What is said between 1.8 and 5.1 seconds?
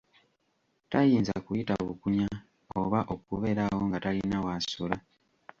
bukunya oba okubeerawo nga talina w'asula.